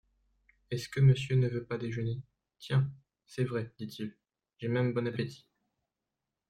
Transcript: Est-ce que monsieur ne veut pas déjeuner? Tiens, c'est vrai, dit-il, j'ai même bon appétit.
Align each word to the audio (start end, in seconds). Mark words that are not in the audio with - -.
Est-ce 0.71 0.89
que 0.89 0.99
monsieur 0.99 1.35
ne 1.35 1.47
veut 1.47 1.63
pas 1.63 1.77
déjeuner? 1.77 2.23
Tiens, 2.57 2.91
c'est 3.27 3.43
vrai, 3.43 3.71
dit-il, 3.77 4.17
j'ai 4.57 4.67
même 4.67 4.93
bon 4.95 5.05
appétit. 5.05 5.47